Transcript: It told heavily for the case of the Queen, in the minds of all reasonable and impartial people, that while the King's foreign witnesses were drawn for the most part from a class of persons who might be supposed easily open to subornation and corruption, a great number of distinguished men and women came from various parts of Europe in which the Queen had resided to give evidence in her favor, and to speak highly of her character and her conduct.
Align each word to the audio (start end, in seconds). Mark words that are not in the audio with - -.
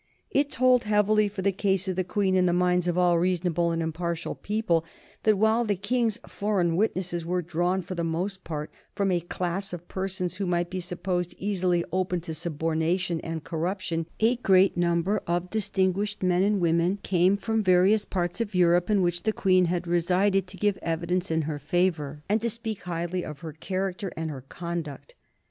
It 0.31 0.49
told 0.49 0.85
heavily 0.85 1.27
for 1.27 1.43
the 1.43 1.51
case 1.51 1.87
of 1.87 1.95
the 1.95 2.03
Queen, 2.03 2.35
in 2.35 2.47
the 2.47 2.53
minds 2.53 2.87
of 2.87 2.97
all 2.97 3.19
reasonable 3.19 3.69
and 3.69 3.83
impartial 3.83 4.33
people, 4.33 4.83
that 5.21 5.37
while 5.37 5.63
the 5.63 5.75
King's 5.75 6.17
foreign 6.25 6.75
witnesses 6.75 7.23
were 7.23 7.43
drawn 7.43 7.83
for 7.83 7.93
the 7.93 8.03
most 8.03 8.43
part 8.43 8.71
from 8.95 9.11
a 9.11 9.19
class 9.19 9.73
of 9.73 9.87
persons 9.87 10.37
who 10.37 10.47
might 10.47 10.71
be 10.71 10.79
supposed 10.79 11.35
easily 11.37 11.85
open 11.91 12.19
to 12.21 12.31
subornation 12.33 13.19
and 13.23 13.43
corruption, 13.43 14.07
a 14.19 14.37
great 14.37 14.75
number 14.75 15.21
of 15.27 15.51
distinguished 15.51 16.23
men 16.23 16.41
and 16.41 16.61
women 16.61 16.97
came 17.03 17.37
from 17.37 17.63
various 17.63 18.03
parts 18.03 18.41
of 18.41 18.55
Europe 18.55 18.89
in 18.89 19.03
which 19.03 19.21
the 19.21 19.31
Queen 19.31 19.65
had 19.65 19.85
resided 19.85 20.47
to 20.47 20.57
give 20.57 20.79
evidence 20.81 21.29
in 21.29 21.43
her 21.43 21.59
favor, 21.59 22.23
and 22.27 22.41
to 22.41 22.49
speak 22.49 22.81
highly 22.81 23.23
of 23.23 23.41
her 23.41 23.53
character 23.53 24.11
and 24.17 24.31
her 24.31 24.41
conduct. 24.49 25.13